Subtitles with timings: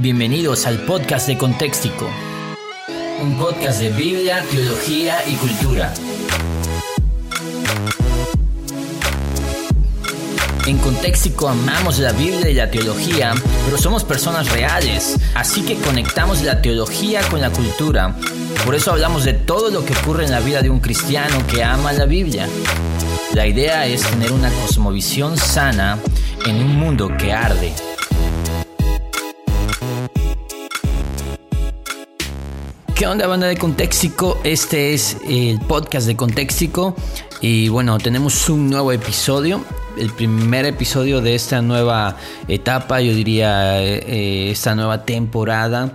[0.00, 2.08] Bienvenidos al podcast de Contextico,
[3.20, 5.92] un podcast de Biblia, teología y cultura.
[10.68, 13.34] En Contextico amamos la Biblia y la teología,
[13.64, 18.14] pero somos personas reales, así que conectamos la teología con la cultura.
[18.64, 21.64] Por eso hablamos de todo lo que ocurre en la vida de un cristiano que
[21.64, 22.48] ama la Biblia.
[23.34, 25.98] La idea es tener una cosmovisión sana
[26.46, 27.74] en un mundo que arde.
[32.98, 34.40] ¿Qué onda banda de Contextico?
[34.42, 36.96] Este es el podcast de Contextico
[37.40, 39.64] y bueno, tenemos un nuevo episodio,
[39.96, 42.16] el primer episodio de esta nueva
[42.48, 45.92] etapa, yo diría eh, esta nueva temporada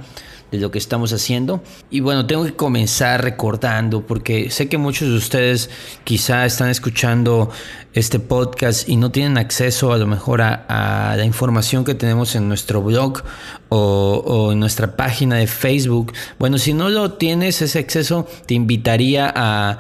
[0.53, 1.63] de lo que estamos haciendo.
[1.89, 5.71] Y bueno, tengo que comenzar recordando, porque sé que muchos de ustedes
[6.03, 7.49] quizá están escuchando
[7.93, 12.47] este podcast y no tienen acceso a lo mejor a, la información que tenemos en
[12.47, 13.23] nuestro blog
[13.69, 16.13] o, en nuestra página de Facebook.
[16.37, 19.79] Bueno, si no lo tienes ese acceso, te invitaría a,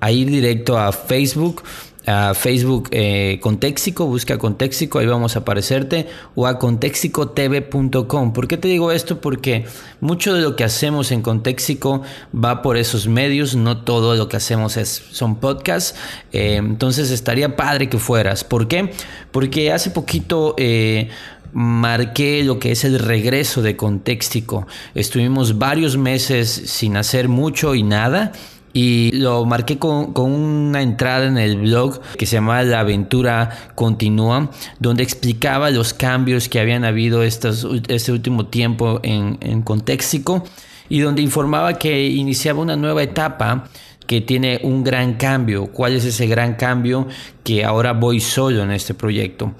[0.00, 1.62] a ir directo a Facebook
[2.06, 8.32] a Facebook eh, Contexico, busca Contexico, ahí vamos a aparecerte, o a contexicotv.com.
[8.32, 9.20] ¿Por qué te digo esto?
[9.20, 9.64] Porque
[10.00, 12.02] mucho de lo que hacemos en Contexico
[12.34, 15.98] va por esos medios, no todo lo que hacemos es, son podcasts,
[16.32, 18.44] eh, entonces estaría padre que fueras.
[18.44, 18.92] ¿Por qué?
[19.30, 20.54] Porque hace poquito...
[20.58, 21.08] Eh,
[21.56, 24.66] marqué lo que es el regreso de Contextico.
[24.96, 28.32] Estuvimos varios meses sin hacer mucho y nada
[28.74, 34.50] y lo marqué con, una entrada en el blog que se llama La aventura continúa,
[34.80, 40.44] donde explicaba los cambios que habían habido este último tiempo en, en Contextico
[40.88, 43.70] y donde informaba que iniciaba una nueva etapa
[44.08, 45.68] que tiene un gran cambio.
[45.68, 47.06] ¿Cuál es ese gran cambio?
[47.44, 49.54] Que ahora voy solo en este proyecto.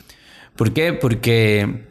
[0.57, 0.93] ¿Por qué?
[0.93, 1.87] Porque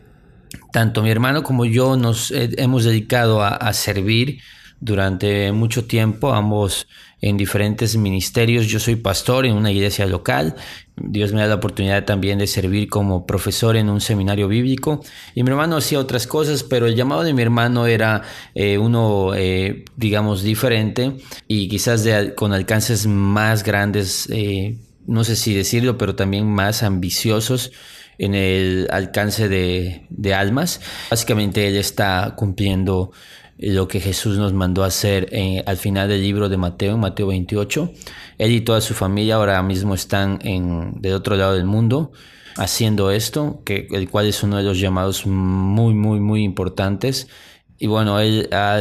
[0.73, 4.39] tanto mi hermano como yo nos hemos dedicado a servir
[4.83, 6.87] durante mucho tiempo, ambos
[7.21, 8.67] en diferentes ministerios.
[8.67, 10.55] Yo soy pastor en una iglesia local.
[10.97, 15.01] Dios me da la oportunidad también de servir como profesor en un seminario bíblico.
[15.35, 18.23] Y mi hermano hacía otras cosas, pero el llamado de mi hermano era
[18.55, 21.15] eh, uno, eh, digamos, diferente
[21.47, 22.05] y quizás
[22.35, 24.77] con alcances más grandes, eh,
[25.07, 27.71] no sé si decirlo, pero también más ambiciosos
[28.17, 30.81] en el alcance de, de almas.
[31.09, 33.11] Básicamente él está cumpliendo
[33.57, 37.27] lo que Jesús nos mandó hacer eh, al final del libro de Mateo, en Mateo
[37.27, 37.91] 28.
[38.37, 42.11] Él y toda su familia ahora mismo están en, del otro lado del mundo
[42.55, 47.27] haciendo esto, que, el cual es uno de los llamados muy, muy, muy importantes
[47.79, 48.77] y bueno, él ha,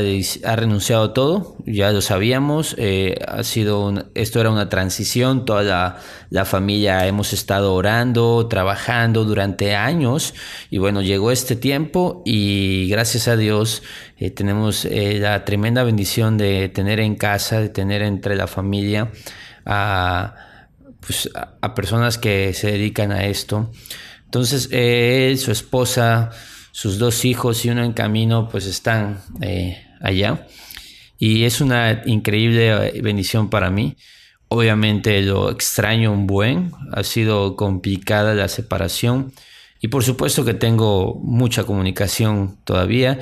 [0.55, 5.99] renunciado a todo, ya lo sabíamos, eh, ha sido esto era una transición, toda
[6.31, 10.35] la, familia hemos estado orando, trabajando durante años
[10.71, 13.83] y bueno, llegó este tiempo y gracias a Dios
[14.19, 19.11] eh, tenemos eh, la tremenda bendición de tener en casa, de tener entre la familia
[19.65, 20.35] a,
[21.01, 23.71] pues, a personas que se dedican a esto.
[24.27, 26.31] Entonces, él, su esposa,
[26.73, 30.47] sus dos hijos y uno en camino pues están eh, allá.
[31.19, 33.97] Y es una increíble eh, bendición para mí.
[34.49, 39.33] Obviamente lo extraño un buen, ha sido complicada la separación
[39.81, 43.21] y por supuesto que tengo mucha comunicación todavía.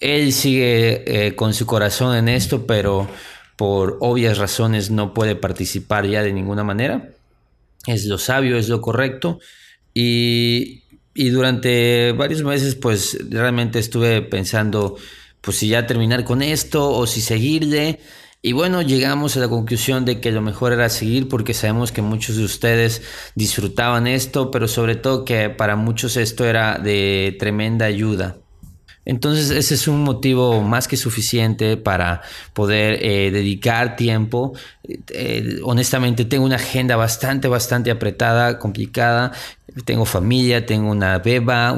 [0.00, 3.08] Él sigue eh, con su corazón en esto, pero
[3.56, 7.10] por obvias razones no puede participar ya de ninguna manera.
[7.86, 9.40] Es lo sabio, es lo correcto.
[9.92, 10.79] Y,
[11.14, 14.96] y durante varios meses pues realmente estuve pensando
[15.40, 18.00] pues si ya terminar con esto o si seguirle.
[18.42, 22.00] Y bueno, llegamos a la conclusión de que lo mejor era seguir porque sabemos que
[22.00, 23.02] muchos de ustedes
[23.34, 28.36] disfrutaban esto, pero sobre todo que para muchos esto era de tremenda ayuda.
[29.04, 32.20] Entonces ese es un motivo más que suficiente para
[32.52, 34.52] poder eh, dedicar tiempo.
[35.08, 39.32] Eh, honestamente tengo una agenda bastante, bastante apretada, complicada.
[39.84, 41.76] Tengo familia, tengo una beba,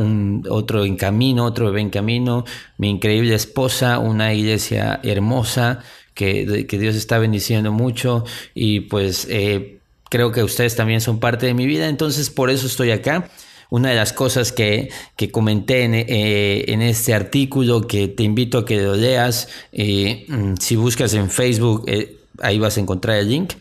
[0.49, 2.45] otro en camino, otro bebé en camino,
[2.79, 5.81] mi increíble esposa, una iglesia hermosa
[6.15, 8.25] que, que Dios está bendiciendo mucho
[8.55, 9.79] y pues eh,
[10.09, 13.29] creo que ustedes también son parte de mi vida, entonces por eso estoy acá
[13.71, 14.91] una de las cosas que,
[15.31, 20.77] comenté eh, en, este artículo que te invito a que lo leas, eh, mm, si
[20.77, 21.87] buscas en Facebook,
[22.43, 23.55] ahí vas a encontrar el link.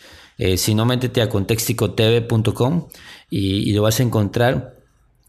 [0.57, 2.88] si no, métete a contexticotv.com
[3.31, 4.75] y, y lo vas a encontrar.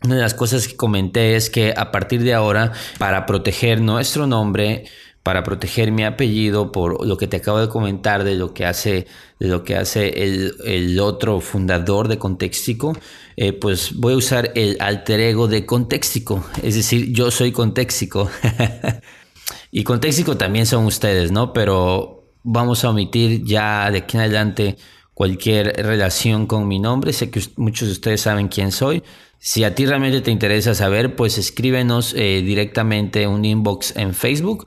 [0.04, 4.26] Una de las cosas que comenté es que a partir de ahora, para proteger nuestro
[4.26, 4.84] nombre,
[5.22, 9.06] para proteger mi apellido por lo que te acabo de comentar de lo que hace,
[9.38, 12.96] de lo que hace el, otro fundador de Contextico,
[13.37, 18.28] eh, pues voy a usar el alter ego de Contextico, es decir, yo soy Contextico.
[19.70, 21.52] y Contextico también son ustedes, ¿no?
[21.52, 24.76] Pero vamos a omitir ya de aquí en adelante
[25.14, 27.12] cualquier relación con mi nombre.
[27.12, 29.03] Sé que muchos de ustedes saben quién soy.
[29.38, 34.67] Si a ti realmente te interesa saber, pues escríbenos eh, directamente un inbox en Facebook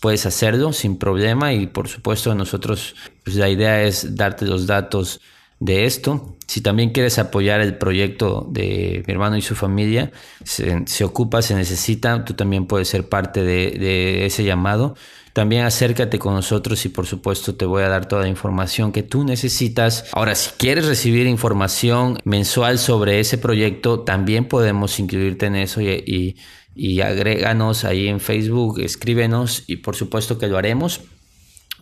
[0.00, 2.94] puedes hacerlo sin problema y por supuesto nosotros
[3.24, 5.20] pues la idea es darte los datos
[5.60, 6.36] de esto.
[6.46, 10.12] Si también quieres apoyar el proyecto de mi hermano y su familia,
[10.44, 14.94] se, ocupa, se necesita, tú también puedes ser parte de, de, ese llamado.
[15.32, 19.02] También acércate con nosotros y por supuesto te voy a dar toda la información que
[19.02, 20.06] tú necesitas.
[20.12, 25.88] Ahora, si quieres recibir información mensual sobre ese proyecto, también podemos incluirte en eso y,
[25.88, 26.36] y
[26.78, 31.00] y agréganos ahí en Facebook, escríbenos y por supuesto que lo haremos.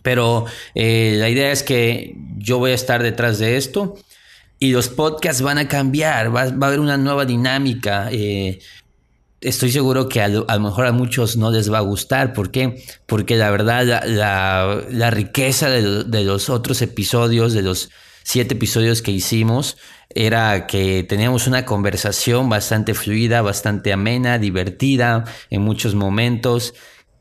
[0.01, 3.95] Pero eh, la idea es que yo voy a estar detrás de esto
[4.57, 8.09] y los podcasts van a cambiar, va, a haber una nueva dinámica.
[8.11, 8.57] Eh,
[9.41, 12.33] estoy seguro que a lo, mejor a muchos no les va a gustar.
[12.33, 12.83] ¿Por qué?
[13.05, 17.89] Porque la verdad, la, riqueza de, de, los otros episodios, de los
[18.23, 19.77] siete episodios que hicimos,
[20.09, 26.73] era que teníamos una conversación bastante fluida, bastante amena, divertida en muchos momentos.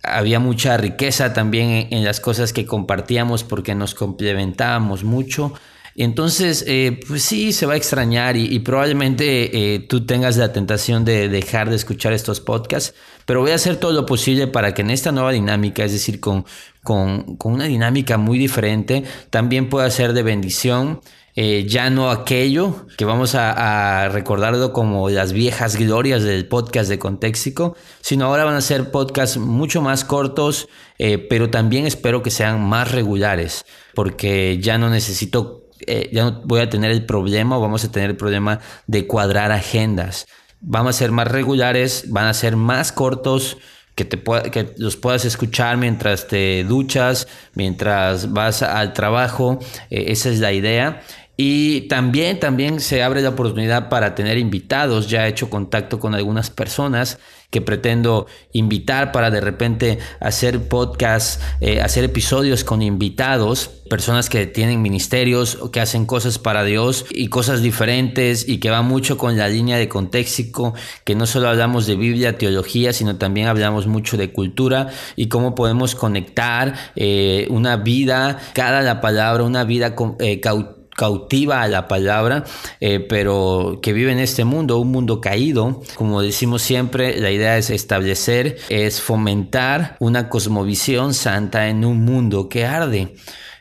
[0.03, 5.53] Había mucha riqueza también en, las cosas que compartíamos porque nos complementábamos mucho.
[5.99, 11.07] Entonces, eh, pues sí, se va a extrañar y, probablemente eh, tú tengas la tentación
[11.07, 12.95] de dejar de escuchar estos podcasts,
[13.25, 16.21] pero voy a hacer todo lo posible para que en esta nueva dinámica, es decir,
[16.21, 16.45] con,
[16.83, 21.01] con, con una dinámica muy diferente, también pueda ser de bendición
[21.39, 26.99] eh, ya no aquello que vamos a, recordarlo como las viejas glorias del podcast de
[26.99, 30.67] Contéxico, sino ahora van a ser podcasts mucho más cortos,
[30.99, 36.61] pero también espero que sean más regulares, porque ya no necesito, eh, ya no voy
[36.61, 40.27] a tener el problema o vamos a tener el problema de cuadrar agendas.
[40.61, 43.59] Vamos a ser más regulares, van a ser más cortos,
[43.95, 49.59] que, te que los puedas escuchar mientras te duchas, mientras vas al trabajo.
[49.91, 51.03] esa es la idea.
[51.37, 55.09] Y también, también se abre la oportunidad para tener invitados.
[55.09, 57.19] Ya he hecho contacto con algunas personas
[57.51, 64.47] que pretendo invitar para de repente hacer podcasts, eh, hacer episodios con invitados, personas que
[64.47, 69.37] tienen ministerios, que hacen cosas para Dios y cosas diferentes y que va mucho con
[69.37, 74.17] la línea de contexto, que no solo hablamos de Biblia, teología, sino también hablamos mucho
[74.17, 80.41] de cultura y cómo podemos conectar eh, una vida, cada la palabra, una vida eh,
[80.41, 82.45] cautiva a la palabra,
[82.81, 85.83] eh, pero que vive en este mundo, un mundo caído.
[85.95, 92.49] Como decimos siempre, la idea es establecer, es fomentar una cosmovisión santa en un mundo
[92.49, 93.15] que arde.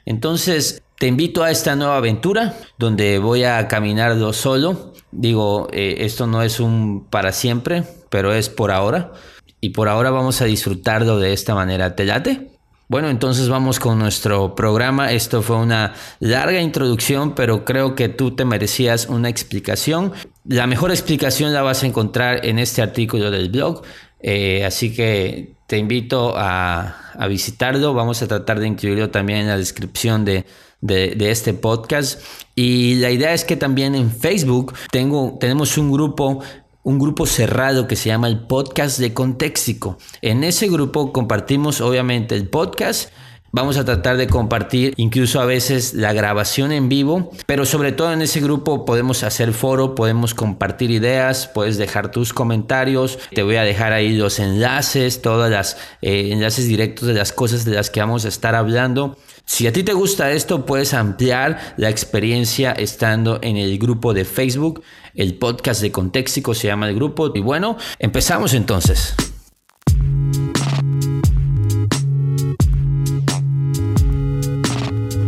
[0.05, 4.93] Entonces, te invito a esta nueva aventura donde voy a caminarlo solo.
[5.11, 9.11] Digo, eh, esto no es un para siempre, pero es por ahora.
[9.59, 11.95] Y por ahora vamos a disfrutarlo de esta manera.
[11.95, 12.54] ¿Te late?
[12.87, 15.11] Bueno, entonces vamos con nuestro programa.
[15.11, 20.13] Esto fue una larga introducción, pero creo que tú te merecías una explicación.
[20.43, 23.81] La mejor explicación la vas a encontrar en este artículo del blog.
[24.19, 27.95] Eh, así que te invito a, visitarlo.
[27.95, 30.45] Vamos a tratar de incluirlo también en la descripción de,
[30.81, 32.21] de, este podcast.
[32.53, 36.43] Y la idea es que también en Facebook tengo, tenemos un grupo
[36.85, 39.97] un grupo cerrado que se llama el podcast de Contéxico.
[40.21, 43.09] En ese grupo compartimos obviamente el podcast.
[43.51, 48.13] Vamos a tratar de compartir incluso a veces la grabación en vivo, pero sobre todo
[48.13, 53.55] en ese grupo podemos hacer foro, podemos compartir ideas, puedes dejar tus comentarios, te voy
[53.55, 57.89] a dejar ahí los enlaces, todas las eh, enlaces directos de las cosas de las
[57.89, 59.17] que vamos a estar hablando.
[59.47, 64.25] Si a ti te gusta esto, puedes ampliar la experiencia estando en el grupo de
[64.25, 64.81] Facebook.
[65.13, 67.31] El podcast de Contéxico se llama el grupo.
[67.33, 69.13] Y bueno, empezamos entonces.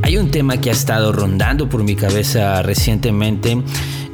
[0.01, 3.61] Hay un tema que ha estado rondando por mi cabeza recientemente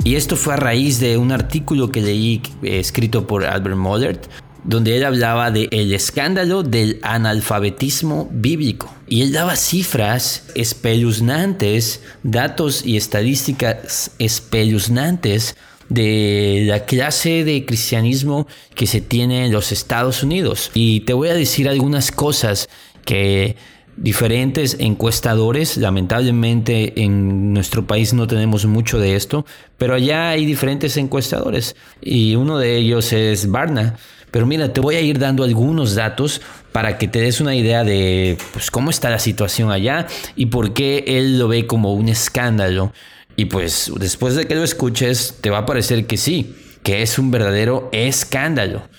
[0.04, 4.28] y esto fue a raíz de un artículo que leí eh, escrito por Albert Mollert
[4.64, 8.94] donde él hablaba del el escándalo del analfabetismo bíblico.
[9.08, 15.56] Y él daba cifras espeluznantes, datos y estadísticas espeluznantes
[15.90, 20.72] de la clase de cristianismo que se tiene en los Estados Unidos.
[20.74, 22.70] Y te voy a decir algunas cosas
[23.06, 23.58] que
[23.98, 25.78] diferentes encuestadores.
[25.78, 29.46] Lamentablemente en nuestro país no tenemos mucho de esto,
[29.78, 33.98] pero allá hay diferentes encuestadores y uno de ellos es Barna.
[34.34, 37.84] Pero mira, te voy a ir dando algunos datos para que te des una idea
[37.84, 42.10] de pues, cómo está la situación allá y por qué él lo ve como un
[42.10, 42.92] escándalo.
[43.36, 47.20] Y pues después de que lo escuches, te va a parecer que sí, que es
[47.20, 48.90] un verdadero escándalo.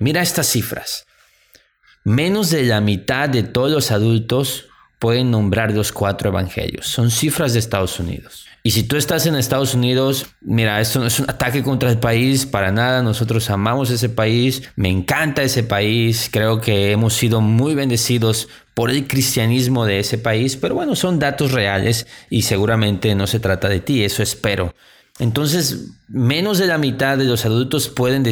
[0.00, 1.06] Mira estas cifras.
[2.02, 4.66] Menos de la mitad de todos los adultos
[4.98, 6.88] pueden nombrar los cuatro evangelios.
[6.88, 8.48] Son cifras de Estados Unidos.
[8.66, 11.98] Y si tú estás en Estados Unidos, mira, esto no es un ataque contra el
[11.98, 13.02] país, para nada.
[13.02, 16.30] Nosotros amamos ese país, me encanta ese país.
[16.32, 20.56] Creo que hemos sido muy bendecidos por el cristianismo de ese país.
[20.56, 24.74] Pero bueno, son datos reales y seguramente no se trata de ti, eso espero.
[25.18, 28.24] Entonces, menos de la mitad de los adultos pueden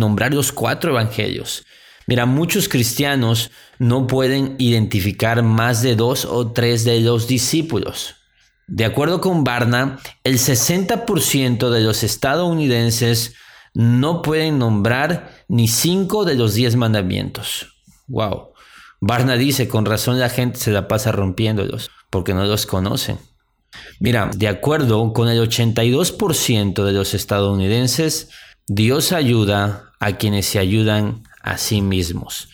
[0.00, 1.64] nombrar los cuatro evangelios.
[2.08, 8.17] Mira, muchos cristianos no pueden identificar más de dos o tres de los discípulos.
[8.68, 13.34] De acuerdo con Barna, el 60% de los estadounidenses
[13.72, 17.78] no pueden nombrar ni cinco de los diez mandamientos.
[18.08, 18.52] Wow.
[19.00, 23.18] Barna dice, con razón la gente se la pasa rompiéndolos, porque no los conocen.
[24.00, 28.28] Mira, de acuerdo con el 82% de los estadounidenses,
[28.66, 32.48] Dios ayuda a quienes se ayudan a sí mismos.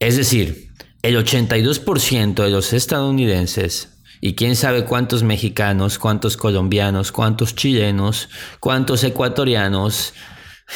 [0.00, 0.72] Es decir,
[1.02, 8.28] el 82% de los estadounidenses y quién sabe cuántos mexicanos, cuántos colombianos, cuántos chilenos,
[8.60, 10.12] cuántos ecuatorianos,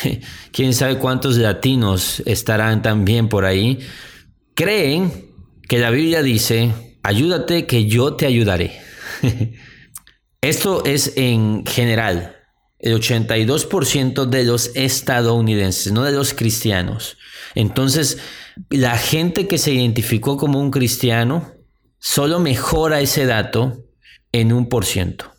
[0.53, 3.81] quién sabe cuántos latinos estarán también por ahí,
[4.55, 5.31] creen
[5.69, 6.73] que la Biblia dice,
[7.03, 8.81] ayúdate que yo te ayudaré.
[10.41, 12.37] Esto es en general
[12.79, 17.17] el 82% de los estadounidenses, no de los cristianos.
[17.55, 18.19] Entonces,
[18.69, 21.54] la gente que se identificó como un cristiano
[22.05, 23.79] solo mejora ese dato
[24.31, 25.33] en un por ciento.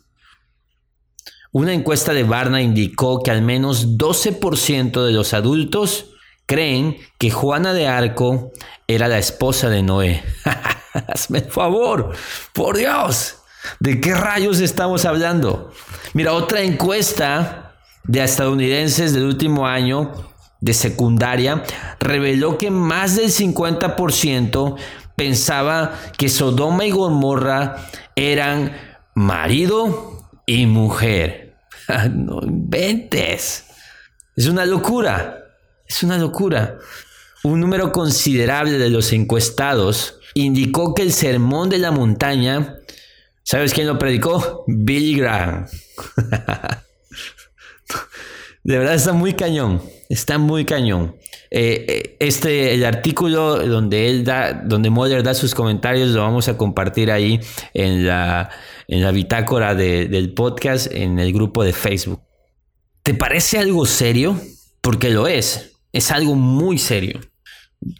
[1.52, 6.06] Una encuesta de Barna indicó que al menos 12% de los adultos
[6.44, 8.50] creen que Juana de Arco
[8.88, 10.24] era la esposa de Noé.
[10.92, 12.12] Hazme el favor,
[12.52, 13.36] por Dios.
[13.78, 15.70] ¿De qué rayos estamos hablando?
[16.14, 20.12] Mira, otra encuesta de estadounidenses del último año
[20.60, 21.62] de secundaria
[22.00, 24.76] reveló que más del 50%
[25.16, 28.76] pensaba que Sodoma y Gomorra eran
[29.14, 31.56] marido y mujer.
[32.10, 33.64] no inventes.
[34.36, 35.38] Es una locura.
[35.88, 36.78] Es una locura.
[37.42, 42.76] Un número considerable de los encuestados indicó que el sermón de la montaña
[43.48, 44.64] ¿Sabes quién lo predicó?
[44.66, 45.68] Billy Graham.
[48.64, 51.14] De verdad está muy cañón, está muy cañón.
[51.58, 56.58] Eh, este, el artículo donde él da, donde Moller da sus comentarios, lo vamos a
[56.58, 57.40] compartir ahí
[57.72, 58.50] en la,
[58.88, 62.20] en la bitácora del podcast, en el grupo de Facebook.
[63.02, 64.38] ¿Te parece algo serio?
[64.82, 67.20] Porque lo es, es algo muy serio.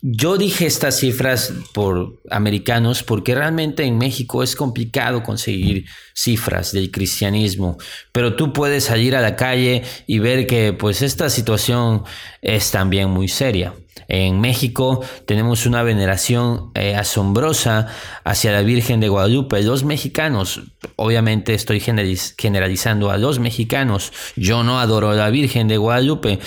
[0.00, 6.90] Yo dije estas cifras por americanos porque realmente en México es complicado conseguir cifras del
[6.90, 7.76] cristianismo,
[8.10, 12.04] pero tú puedes salir a la calle y ver que pues esta situación
[12.40, 13.74] es también muy seria.
[14.08, 17.88] En México tenemos una veneración eh, asombrosa
[18.24, 19.62] hacia la Virgen de Guadalupe.
[19.62, 20.62] Los mexicanos,
[20.96, 26.38] obviamente estoy generalizando a los mexicanos, yo no adoro a la Virgen de Guadalupe.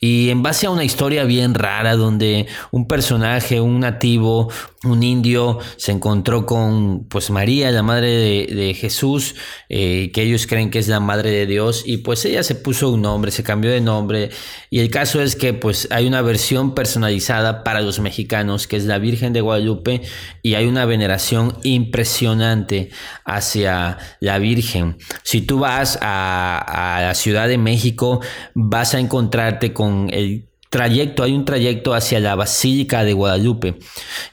[0.00, 4.48] Y en base a una historia bien rara donde un personaje, un nativo,
[4.84, 9.34] un indio se encontró con pues María, la madre de, Jesús,
[9.68, 12.90] eh, que ellos creen que es la madre de Dios, y pues ella se puso
[12.90, 14.30] un nombre, se cambió de nombre,
[14.70, 18.84] y el caso es que pues hay una versión personalizada para los mexicanos, que es
[18.84, 20.02] la Virgen de Guadalupe,
[20.42, 22.90] y hay una veneración impresionante
[23.24, 24.96] hacia la Virgen.
[25.22, 28.20] Si tú vas a, a la Ciudad de México,
[28.54, 33.78] vas a encontrarte con el trayecto, hay un trayecto hacia la Basílica de Guadalupe.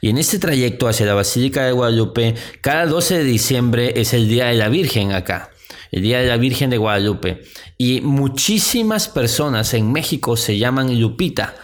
[0.00, 4.28] Y en este trayecto hacia la Basílica de Guadalupe, cada 12 de diciembre es el
[4.28, 5.50] Día de la Virgen acá.
[5.92, 7.44] El Día de la Virgen de Guadalupe.
[7.78, 11.54] Y muchísimas personas en México se llaman Lupita.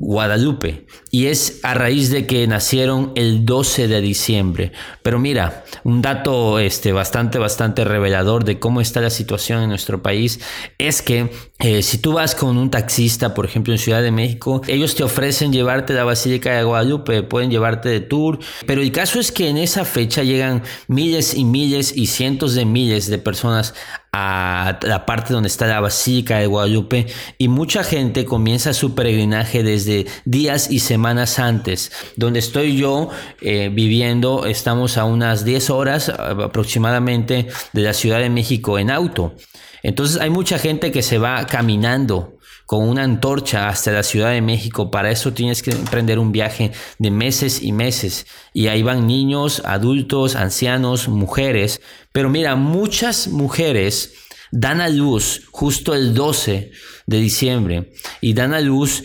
[0.00, 4.72] Guadalupe y es a raíz de que nacieron el 12 de diciembre.
[5.02, 10.02] Pero mira, un dato este, bastante, bastante revelador de cómo está la situación en nuestro
[10.02, 10.40] país
[10.78, 11.30] es que
[11.62, 15.04] Eh, si tú vas con un taxista, por ejemplo, en Ciudad de México, ellos te
[15.04, 19.50] ofrecen llevarte la Basílica de Guadalupe, pueden llevarte de tour, pero el caso es que
[19.50, 23.74] en esa fecha llegan miles y miles y cientos de miles de personas
[24.12, 27.06] a la parte donde está la Basílica de Guadalupe
[27.38, 31.92] y mucha gente comienza su peregrinaje desde días y semanas antes.
[32.16, 38.30] Donde estoy yo eh, viviendo, estamos a unas 10 horas aproximadamente de la Ciudad de
[38.30, 39.34] México en auto.
[39.82, 42.39] Entonces hay mucha gente que se va caminando
[42.70, 44.92] con una antorcha hasta la Ciudad de México.
[44.92, 48.28] Para eso tienes que emprender un viaje de meses y meses.
[48.52, 51.80] Y ahí van niños, adultos, ancianos, mujeres.
[52.12, 54.14] Pero mira, muchas mujeres
[54.52, 56.70] dan a luz justo el 12
[57.06, 59.02] de diciembre y dan a luz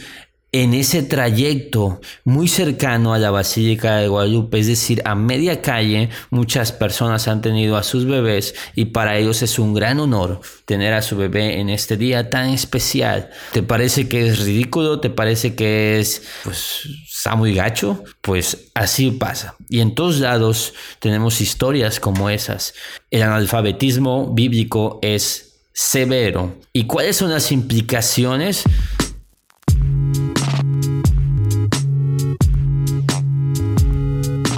[0.61, 6.07] en ese trayecto muy cercano a la Basílica de Guadalupe, es decir, a media calle,
[6.29, 10.93] muchas personas han tenido a sus bebés y para ellos es un gran honor tener
[10.93, 13.31] a su bebé en este día tan especial.
[13.51, 15.01] ¿Te parece que es ridículo?
[15.01, 18.01] ¿Te parece que es, pues, está muy gacho?
[18.21, 19.55] Pues así pasa.
[19.67, 22.73] Y en todos lados tenemos historias como esas.
[23.11, 26.55] El analfabetismo bíblico es severo.
[26.71, 28.63] ¿Y cuáles son las implicaciones?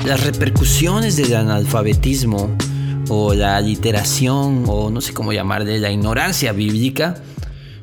[0.07, 2.55] Las repercusiones del analfabetismo
[3.09, 7.21] o la literación o no sé cómo llamar de la ignorancia bíblica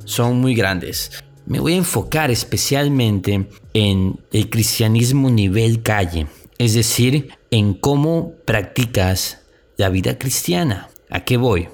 [0.06, 1.22] son muy grandes.
[1.44, 6.26] Me voy a enfocar especialmente en el cristianismo nivel calle,
[6.56, 9.42] es decir, en cómo practicas
[9.76, 10.88] la vida cristiana.
[11.10, 11.68] ¿A qué voy?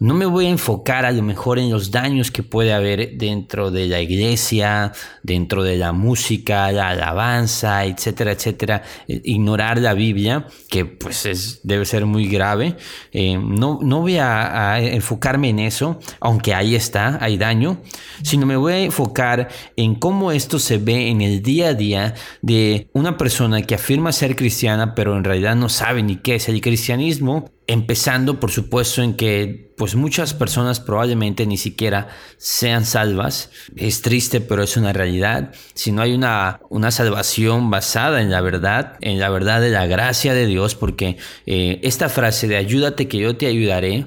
[0.00, 3.72] No me voy a enfocar a lo mejor en los daños que puede haber dentro
[3.72, 4.92] de la iglesia,
[5.24, 8.82] dentro de la música, la alabanza, etcétera, etcétera.
[9.08, 12.76] Eh, ignorar la Biblia, que pues es, debe ser muy grave.
[13.10, 17.80] Eh, no, no voy a, a, enfocarme en eso, aunque ahí está, hay daño,
[18.22, 22.14] sino me voy a enfocar en cómo esto se ve en el día a día
[22.40, 26.48] de una persona que afirma ser cristiana, pero en realidad no sabe ni qué es
[26.48, 33.50] el cristianismo Empezando, por supuesto, en que pues muchas personas probablemente ni siquiera sean salvas.
[33.76, 35.52] Es triste, pero es una realidad.
[35.74, 39.86] Si no hay una, una salvación basada en la verdad, en la verdad de la
[39.86, 44.06] gracia de Dios, porque eh, esta frase de ayúdate que yo te ayudaré,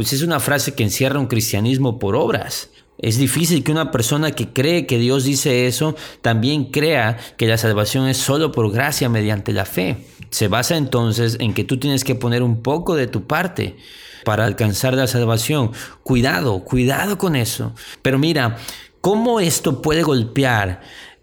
[0.00, 2.70] pues es una frase que encierra un cristianismo por obras.
[2.96, 7.58] Es difícil que una persona que cree que Dios dice eso también crea que la
[7.58, 10.06] salvación es solo por gracia mediante la fe.
[10.30, 13.76] Se basa entonces en que tú tienes que poner un poco de tu parte
[14.24, 15.72] para alcanzar la salvación.
[16.02, 17.74] Cuidado, cuidado con eso.
[18.00, 18.56] Pero mira,
[19.02, 20.80] ¿cómo esto puede golpear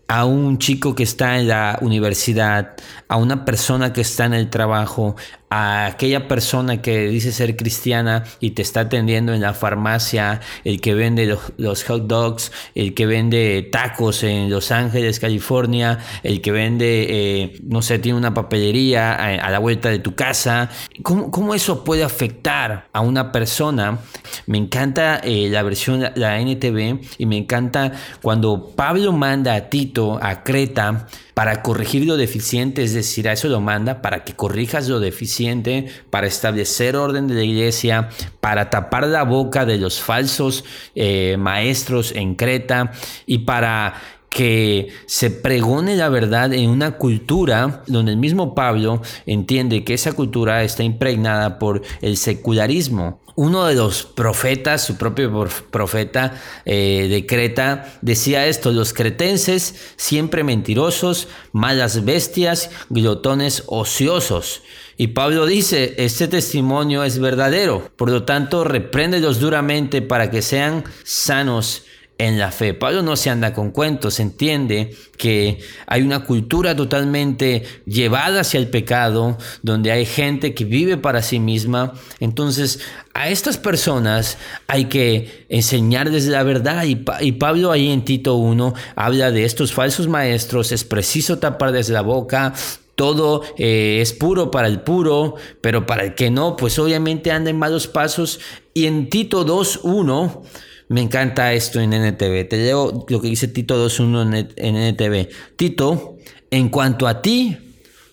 [0.07, 2.75] a un chico que está en la universidad,
[3.07, 5.15] a una persona que está en el trabajo,
[5.49, 10.81] a aquella persona que dice ser cristiana y te está atendiendo en la farmacia, el
[10.81, 16.51] que vende los, hot dogs, el que vende tacos en Los Ángeles, California, el que
[16.51, 20.69] vende, eh, no sé, tiene una papelería a, la vuelta de tu casa.
[21.01, 23.99] ¿Cómo, ¿Cómo, eso puede afectar a una persona?
[24.47, 30.19] Me encanta eh, la versión, la NTV, y me encanta cuando Pablo manda a Tito
[30.21, 34.89] a Creta, para corregir lo deficiente, es decir, a eso lo manda para que corrijas
[34.89, 40.65] lo deficiente, para establecer orden de la iglesia, para tapar la boca de los falsos
[40.95, 42.91] eh, maestros en Creta
[43.27, 44.01] y para
[44.37, 50.13] que se pregone la verdad en una cultura donde el mismo Pablo entiende que esa
[50.13, 53.19] cultura está impregnada por el secularismo.
[53.33, 60.43] Uno de los profetas, su propio profeta eh, de Creta, decía esto, los cretenses siempre
[60.43, 64.61] mentirosos, malas bestias, glotones ociosos.
[64.97, 70.83] Y Pablo dice, este testimonio es verdadero, por lo tanto, repréndelos duramente para que sean
[71.03, 71.85] sanos
[72.17, 72.73] en la fe.
[72.73, 78.69] Pablo no se anda con cuentos, entiende que hay una cultura totalmente llevada hacia el
[78.69, 81.93] pecado, donde hay gente que vive para sí misma.
[82.19, 82.79] Entonces,
[83.13, 86.83] a estas personas hay que enseñarles la verdad.
[86.85, 92.01] Y, Pablo ahí en Tito 1 habla de estos falsos maestros, es preciso taparles la
[92.01, 92.53] boca,
[92.95, 97.51] todo eh, es puro para el puro, pero para el que no, pues obviamente anda
[97.51, 98.39] en malos pasos.
[98.73, 100.41] Y en Tito 2.1
[100.89, 102.47] me encanta esto en NTV.
[102.47, 105.29] Te leo lo que dice Tito 2.1 en NTV.
[105.55, 106.17] Tito,
[106.49, 107.57] en cuanto a ti,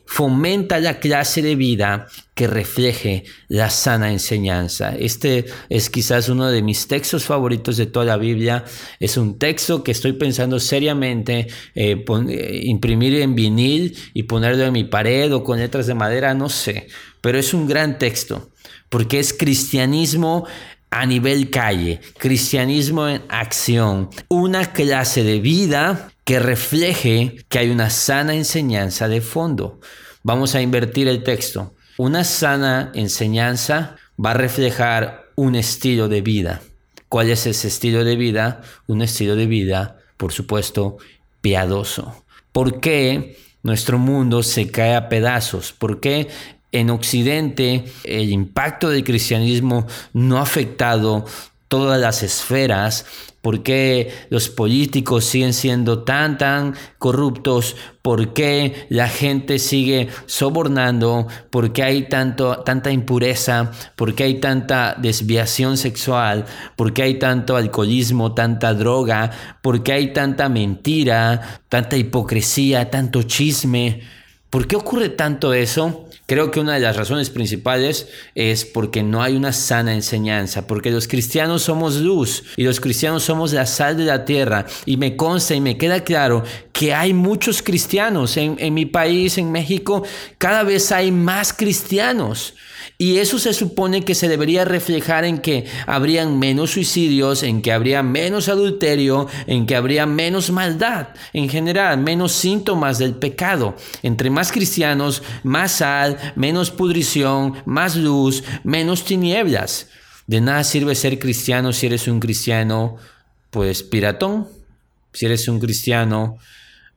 [0.07, 4.95] fomenta la clase de vida que refleje la sana enseñanza.
[4.97, 8.65] Este es quizás uno de mis textos favoritos de toda la Biblia.
[9.01, 14.73] Es un texto que estoy pensando seriamente eh, eh, imprimir en vinil y ponerlo en
[14.73, 16.89] mi pared o con letras de madera, no sé.
[17.21, 18.51] Pero es un gran texto
[18.89, 20.47] porque es cristianismo
[20.95, 27.91] a nivel calle, cristianismo en acción, una clase de vida que refleje que hay una
[27.91, 29.81] sana enseñanza de fondo.
[30.23, 31.75] Vamos a invertir el texto.
[31.99, 36.63] Una sana enseñanza va a reflejar un estilo de vida.
[37.09, 38.63] ¿Cuál es ese estilo de vida?
[38.87, 40.99] Un estilo de vida, por supuesto,
[41.41, 42.25] piadoso.
[42.53, 45.73] ¿Por qué nuestro mundo se cae a pedazos?
[45.73, 46.29] ¿Por qué
[46.75, 51.25] en Occidente el impacto del cristianismo no ha afectado
[51.69, 53.07] todas las esferas,
[53.41, 61.27] por qué los políticos siguen siendo tan, tan corruptos, por qué la gente sigue sobornando,
[61.51, 67.19] por qué hay tanto, tanta impureza, por qué hay tanta desviación sexual, por qué hay
[67.19, 69.31] tanto alcoholismo, tanta droga,
[69.63, 74.01] por qué hay tanta mentira, tanta hipocresía, tanto chisme.
[74.49, 76.09] ¿Por qué ocurre tanto eso?
[76.27, 80.91] Creo que una de las razones principales es porque no hay una sana enseñanza, porque
[80.91, 84.65] los cristianos somos luz y los cristianos somos la sal de la tierra.
[84.87, 89.37] Y me consta y me queda claro que hay muchos cristianos en, en mi país,
[89.37, 90.03] en México,
[90.39, 92.55] cada vez hay más cristianos.
[93.05, 97.71] Y eso se supone que se debería reflejar en que habrían menos suicidios, en que
[97.71, 103.77] habría menos adulterio, en que habría menos maldad, en general, menos síntomas del pecado.
[104.03, 109.89] Entre más cristianos, más sal, menos pudrición, más luz, menos tinieblas.
[110.27, 112.97] De nada sirve ser cristiano si eres un cristiano,
[113.51, 114.49] pues piratón,
[115.13, 116.39] si eres un cristiano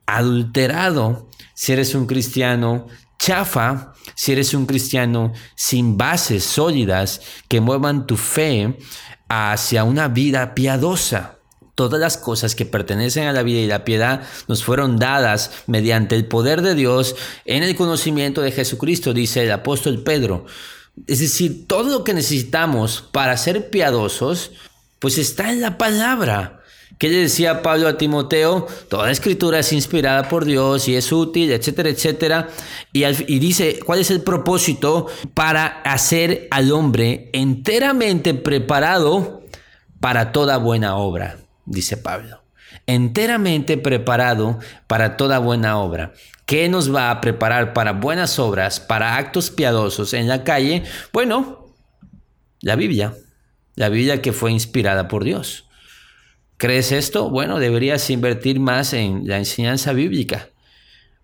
[0.08, 2.86] adulterado, si eres un cristiano
[3.18, 8.78] chafa, si eres un cristiano sin bases sólidas que muevan tu fe
[9.28, 11.36] hacia una vida piadosa.
[11.74, 16.16] Todas las cosas que pertenecen a la vida y la piedad nos fueron dadas mediante
[16.16, 20.46] el poder de Dios en el conocimiento de Jesucristo, dice el apóstol Pedro.
[21.06, 24.52] Es decir, todo lo que necesitamos para ser piadosos,
[24.98, 26.57] pues está en la palabra.
[26.98, 28.66] ¿Qué le decía Pablo a Timoteo?
[28.88, 32.48] Toda escritura es inspirada por Dios y es útil, etcétera, etcétera.
[32.92, 35.06] Y, y, dice, ¿cuál es el propósito?
[35.32, 39.42] Para hacer al hombre enteramente preparado
[40.00, 42.42] para toda buena obra, dice Pablo.
[42.86, 44.58] Enteramente preparado
[44.88, 46.14] para toda buena obra.
[46.46, 50.82] ¿Qué nos va a preparar para buenas obras, para actos piadosos en la calle?
[51.12, 51.66] Bueno,
[52.60, 53.14] la Biblia.
[53.76, 55.67] La Biblia que fue inspirada por Dios.
[56.58, 57.30] ¿Crees esto?
[57.30, 60.50] Bueno, deberías invertir más en la enseñanza bíblica.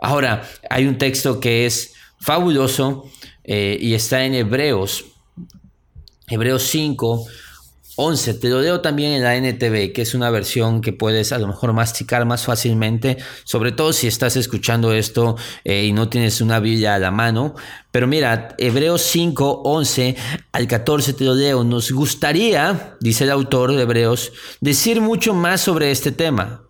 [0.00, 3.10] Ahora, hay un texto que es fabuloso
[3.42, 5.06] eh, y está en Hebreos,
[6.28, 7.26] Hebreos 5,
[7.96, 8.34] 11.
[8.34, 11.46] Te lo leo también en la NTV, que es una versión que puedes a lo
[11.46, 16.60] mejor masticar más fácilmente, sobre todo si estás escuchando esto eh, y no tienes una
[16.60, 17.54] Biblia a la mano.
[17.90, 20.16] Pero mira, Hebreos 5, 11
[20.52, 21.64] al 14 te lo leo.
[21.64, 26.64] Nos gustaría, dice el autor de Hebreos, decir mucho más sobre este tema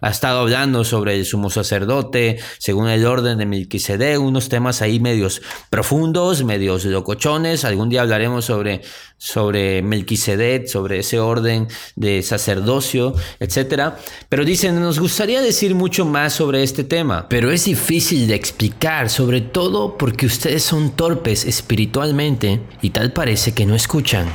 [0.00, 5.00] ha estado hablando sobre el sumo sacerdote, según el orden de Melquisedec, unos temas ahí
[5.00, 7.64] medios profundos, medios locochones.
[7.64, 8.82] Algún día hablaremos sobre,
[9.16, 13.94] sobre Melquisedec, sobre ese orden de sacerdocio, etc.
[14.28, 19.08] Pero dicen, nos gustaría decir mucho más sobre este tema, pero es difícil de explicar,
[19.08, 24.26] sobre todo porque ustedes son torpes espiritualmente y tal parece que no escuchan.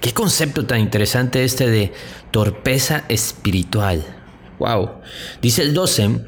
[0.00, 1.92] Qué concepto tan interesante este de
[2.30, 4.25] torpeza espiritual.
[4.58, 5.00] Wow.
[5.42, 6.20] Dice el 12,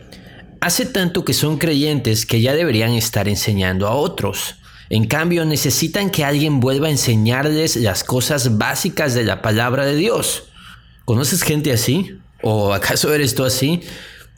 [0.60, 4.56] hace tanto que son creyentes que ya deberían estar enseñando a otros.
[4.90, 9.96] En cambio, necesitan que alguien vuelva a enseñarles las cosas básicas de la palabra de
[9.96, 10.44] Dios.
[11.04, 12.18] ¿Conoces gente así?
[12.42, 13.82] ¿O acaso eres tú así?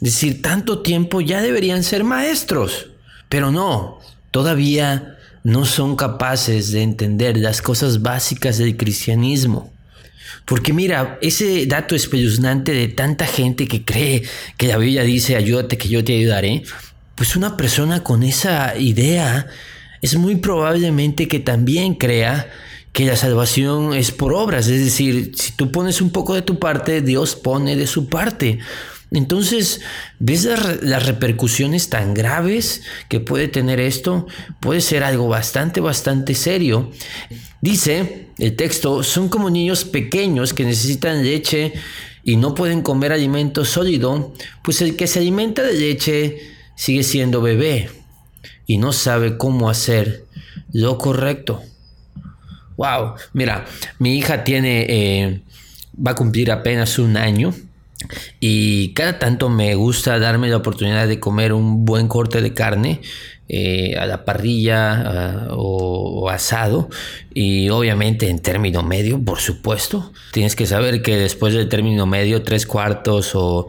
[0.00, 2.88] Decir, tanto tiempo ya deberían ser maestros.
[3.28, 4.00] Pero no,
[4.30, 9.72] todavía no son capaces de entender las cosas básicas del cristianismo.
[10.50, 14.24] Porque mira, ese dato espeluznante de tanta gente que cree
[14.56, 16.64] que la Biblia dice ayúdate que yo te ayudaré,
[17.14, 19.46] pues una persona con esa idea
[20.02, 22.50] es muy probablemente que también crea
[22.90, 26.58] que la salvación es por obras, es decir, si tú pones un poco de tu
[26.58, 28.58] parte, Dios pone de su parte.
[29.12, 29.80] Entonces,
[30.18, 30.46] ¿ves
[30.82, 34.26] las, repercusiones tan graves que puede tener esto?
[34.58, 36.90] Puede ser algo bastante, bastante serio.
[37.60, 41.74] Dice el texto, son como niños pequeños que necesitan leche
[42.24, 46.38] y no pueden comer alimento sólido, pues el que se alimenta de leche
[46.74, 47.90] sigue siendo bebé
[48.66, 50.24] y no sabe cómo hacer
[50.72, 51.62] lo correcto.
[52.76, 53.66] Wow, mira,
[53.98, 55.40] mi hija tiene, eh,
[55.94, 57.54] va a cumplir apenas un año
[58.40, 63.00] Y cada tanto me gusta darme la oportunidad de comer un buen corte de carne.
[63.52, 66.88] Eh, a la parrilla o, asado
[67.34, 72.42] y obviamente en término medio por supuesto tienes que saber que después del término medio
[72.42, 73.66] tres cuartos o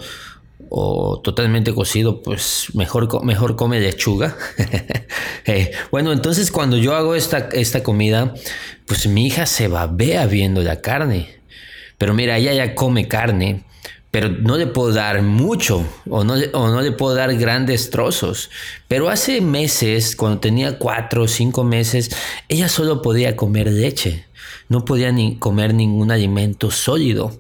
[0.73, 4.35] o totalmente cocido, pues mejor, mejor come lechuga.
[5.47, 8.35] Eh, bueno, entonces cuando yo hago esta, esta comida,
[8.85, 11.29] pues mi hija se babea viendo la carne.
[11.97, 13.63] Pero mira, ella ya come carne,
[14.11, 18.49] pero no le puedo dar mucho o no, o no le puedo dar grandes trozos.
[18.89, 22.11] Pero hace meses, cuando tenía cuatro o cinco meses,
[22.49, 24.25] ella solo podía comer leche.
[24.67, 27.39] No podía ni comer ningún alimento sólido.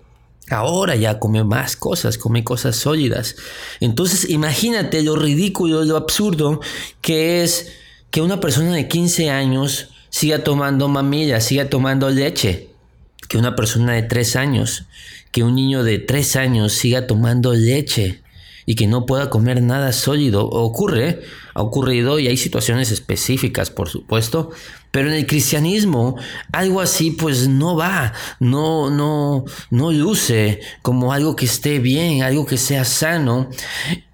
[0.49, 3.35] Ahora ya come más cosas, come cosas sólidas.
[3.79, 6.61] Entonces imagínate lo ridículo, lo absurdo
[7.01, 7.71] que es
[8.11, 12.69] que una persona de 15 años siga tomando mamilla, siga tomando leche.
[13.29, 14.85] Que una persona de 3 años,
[15.31, 18.21] que un niño de 3 años siga tomando leche
[18.65, 20.47] y que no pueda comer nada sólido.
[20.47, 21.21] Ocurre,
[21.53, 24.51] ha ocurrido y hay situaciones específicas, por supuesto,
[24.91, 26.17] pero en el cristianismo
[26.51, 32.45] algo así pues no va, no, no, no luce como algo que esté bien, algo
[32.45, 33.49] que sea sano.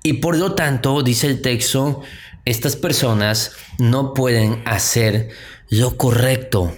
[0.04, 2.02] Y por lo tanto, dice el texto,
[2.46, 5.30] estas personas no pueden hacer
[5.70, 6.72] lo correcto.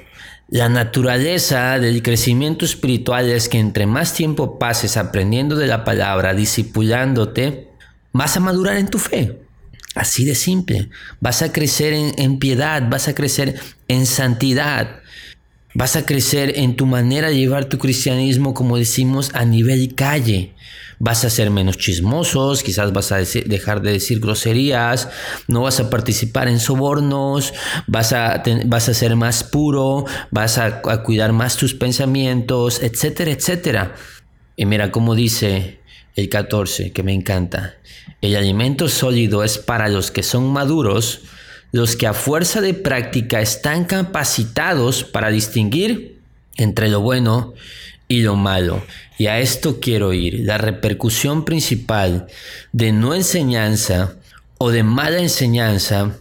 [0.51, 6.33] La naturaleza del crecimiento espiritual es que entre más tiempo pases aprendiendo de la palabra,
[6.33, 7.67] discipulándote,
[8.13, 9.37] vas a madurar en tu fe.
[9.93, 10.89] Así de simple.
[11.19, 15.01] Vas a crecer en, piedad, vas a crecer en santidad.
[15.79, 20.53] Vas a crecer en tu manera de llevar tu cristianismo, como decimos, a nivel calle.
[20.99, 25.07] Vas a ser menos chismosos, quizás vas a dejar de decir groserías,
[25.47, 27.53] no vas a participar en sobornos,
[27.87, 33.31] vas a, vas a ser más puro, vas a, a cuidar más tus pensamientos, etcétera,
[33.31, 33.95] etcétera.
[34.57, 35.79] Y mira cómo dice
[36.17, 37.75] el 14, que me encanta.
[38.19, 41.21] El alimento sólido es para los que son maduros,
[41.71, 46.19] los que a fuerza de práctica están capacitados para distinguir
[46.57, 47.53] entre lo bueno
[48.07, 48.83] y lo malo.
[49.17, 50.41] Y a esto quiero ir.
[50.45, 52.27] La repercusión principal
[52.71, 54.15] de no enseñanza
[54.57, 56.17] o de mala enseñanza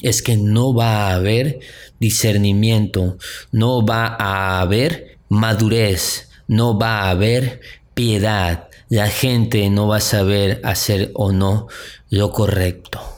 [0.00, 1.60] es que no va a haber
[1.98, 3.18] discernimiento,
[3.52, 7.60] no va a haber madurez, no va a haber
[7.94, 8.68] piedad.
[8.88, 11.68] La gente no va a saber hacer o no
[12.10, 13.13] lo correcto.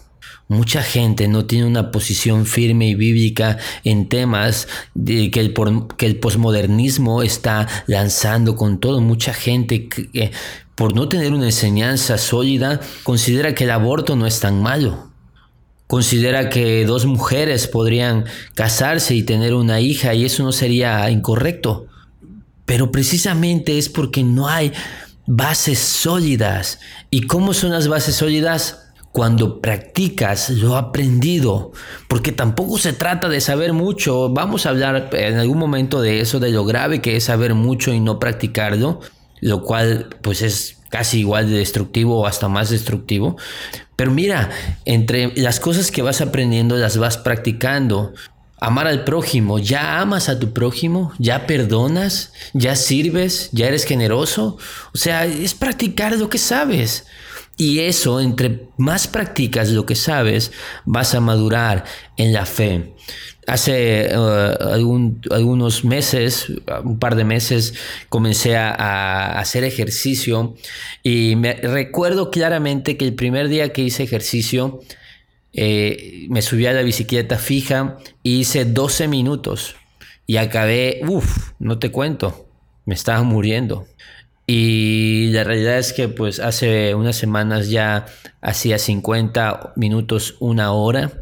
[0.49, 5.53] Mucha gente no tiene una posición firme y bíblica en temas de que, el,
[5.97, 9.01] que el posmodernismo está lanzando con todo.
[9.01, 10.31] Mucha gente que,
[10.77, 15.11] por no tener una enseñanza sólida considera que el aborto no es tan malo.
[15.89, 21.87] Considera que dos mujeres podrían casarse y tener una hija y eso no sería incorrecto.
[22.67, 24.73] Pero precisamente es porque no hay
[25.27, 26.79] bases sólidas.
[27.11, 28.86] ¿Y cómo son las bases sólidas?
[29.17, 31.73] Cuando practicas lo aprendido,
[32.07, 36.39] porque tampoco se trata de saber mucho, vamos a hablar en algún momento de eso,
[36.39, 39.01] de lo grave que es saber mucho y no practicarlo,
[39.41, 43.39] lo cual pues es casi igual de destructivo o hasta más destructivo.
[43.97, 44.51] Pero mira,
[44.85, 48.13] entre las cosas que vas aprendiendo las vas practicando.
[48.59, 51.15] Amar al prójimo, ¿ya amas a tu prójimo?
[51.19, 52.35] ¿Ya perdonas?
[52.53, 53.49] ¿Ya sirves?
[53.53, 54.59] ¿Ya eres generoso?
[54.93, 57.07] O sea, es practicar lo que sabes.
[57.57, 60.53] Y eso, entre más practicas lo que sabes,
[60.85, 61.85] vas a madurar
[62.17, 62.93] en la fe.
[63.47, 66.53] Hace uh, algunos meses,
[66.85, 67.75] un par de meses,
[68.09, 70.55] comencé a, a, hacer ejercicio
[71.03, 74.81] y me recuerdo claramente que el primer día que hice ejercicio,
[75.59, 79.75] eh, me subí a la bicicleta fija y hice 12 minutos
[80.27, 82.47] y acabé, uff, no te cuento,
[82.85, 83.87] me estaba muriendo.
[84.47, 88.07] Y la realidad es que pues hace unas semanas ya
[88.41, 91.13] hacía 50 minutos, una hora.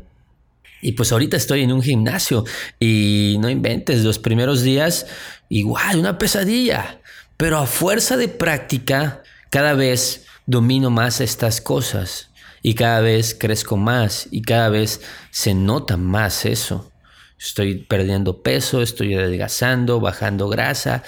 [0.82, 2.44] Y pues ahorita estoy en un gimnasio
[2.78, 5.06] y no inventes, los primeros días
[5.48, 7.00] igual, una pesadilla.
[7.38, 12.30] Pero a fuerza de práctica, cada vez domino más estas cosas
[12.62, 16.90] y cada vez crezco más y cada vez se nota más eso.
[17.38, 21.02] Estoy perdiendo peso, estoy adelgazando, bajando grasa,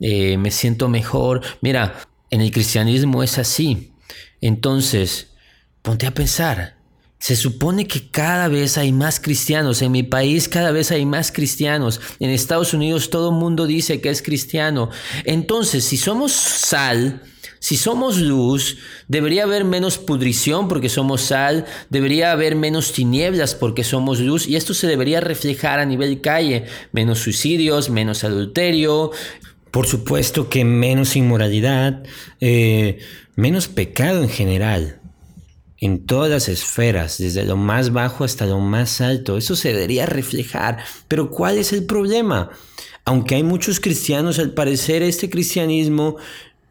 [0.00, 1.42] eh, me siento mejor.
[1.60, 1.94] Mira,
[2.30, 3.92] en el cristianismo es así.
[4.40, 5.28] Entonces,
[5.82, 6.76] ponte a pensar.
[7.18, 9.82] Se supone que cada vez hay más cristianos.
[9.82, 12.00] En mi país cada vez hay más cristianos.
[12.18, 14.88] En Estados Unidos todo el mundo dice que es cristiano.
[15.24, 17.22] Entonces, si somos sal,
[17.58, 23.84] si somos luz, debería haber menos pudrición porque somos sal, debería haber menos tinieblas porque
[23.84, 29.10] somos luz y esto se debería reflejar a nivel calle, menos suicidios, menos adulterio,
[29.70, 32.02] Por supuesto que menos inmoralidad,
[32.40, 32.98] eh,
[33.36, 35.00] menos pecado en general,
[35.78, 39.38] en todas las esferas, desde lo más bajo hasta lo más alto.
[39.38, 40.78] Eso se debería reflejar.
[41.08, 42.50] Pero ¿cuál es el problema?
[43.04, 46.16] Aunque hay muchos cristianos, al parecer este cristianismo,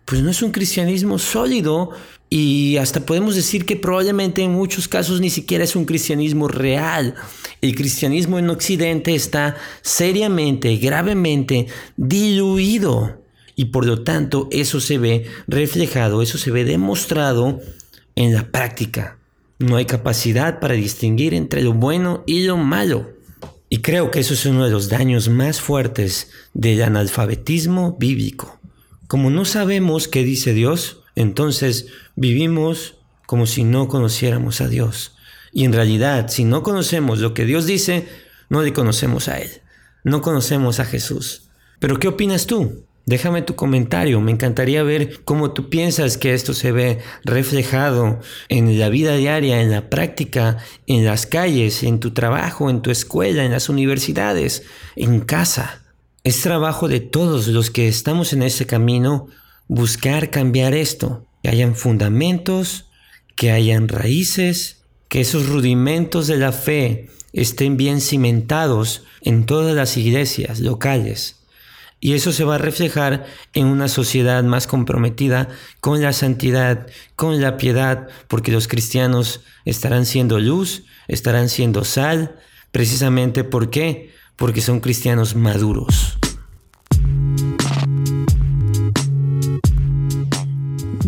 [0.05, 1.91] pues no es un cristianismo sólido
[2.29, 7.15] y hasta podemos decir que probablemente en muchos casos ni siquiera es un cristianismo real.
[7.61, 11.65] El cristianismo en Occidente está seriamente, gravemente
[11.97, 13.23] diluido.
[13.55, 17.59] Y por lo tanto eso se ve reflejado, eso se ve demostrado
[18.15, 19.17] en la práctica.
[19.57, 23.09] No hay capacidad para distinguir entre lo bueno y lo malo.
[23.69, 28.59] Y creo que eso es uno de los daños más fuertes del analfabetismo bíblico.
[29.07, 35.17] Como no sabemos qué dice Dios, entonces vivimos como si no conociéramos a Dios.
[35.51, 38.07] Y en realidad, si no conocemos lo que Dios dice,
[38.47, 39.49] no le conocemos a Él.
[40.05, 41.49] No conocemos a Jesús.
[41.79, 42.85] Pero ¿qué opinas tú?
[43.05, 48.79] Déjame tu comentario, me encantaría ver cómo tú piensas que esto se ve reflejado en
[48.79, 53.43] la vida diaria, en la práctica, en las calles, en tu trabajo, en tu escuela,
[53.43, 54.63] en las universidades,
[54.95, 55.81] en casa.
[56.23, 59.27] Es trabajo de todos los que estamos en ese camino
[59.69, 62.89] buscar cambiar esto, que hayan fundamentos,
[63.37, 69.95] que hayan raíces, que esos rudimentos de la fe estén bien cimentados en todas las
[69.95, 71.37] iglesias locales.
[72.01, 75.49] Y eso se va a reflejar en una sociedad más comprometida
[75.81, 82.39] con la santidad, con la piedad, porque los cristianos estarán siendo luz, estarán siendo sal,
[82.71, 84.13] precisamente ¿por qué?
[84.35, 86.17] Porque son cristianos maduros.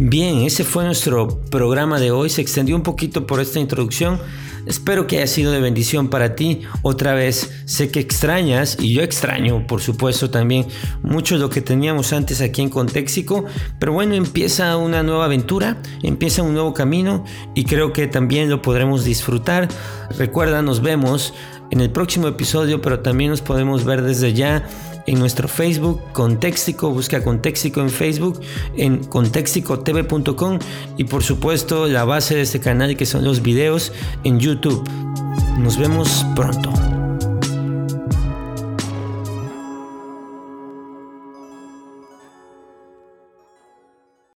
[0.04, 2.32] Bien, ese fue nuestro programa de hoy.
[2.32, 4.20] Se extendió un poquito por esta introducción.
[4.66, 6.62] Espero que haya sido de bendición para ti.
[6.82, 10.66] Otra vez, sé que extrañas, y yo extraño, por supuesto, también
[11.04, 13.46] mucho lo que teníamos antes aquí en Contéxico.
[13.80, 18.64] Pero bueno, empieza una nueva aventura, empieza un nuevo camino y creo que también lo
[18.64, 19.68] podremos disfrutar.
[20.18, 21.36] Recuerda, nos vemos
[21.70, 24.68] en el próximo episodio, pero también nos podemos ver desde ya
[25.12, 28.40] en nuestro Facebook Contextico, busca Contextico en Facebook,
[28.78, 30.60] en contexticotv.com
[30.98, 33.92] y por supuesto la base de este canal que son los videos
[34.24, 34.90] en YouTube.
[35.60, 36.91] Nos vemos pronto.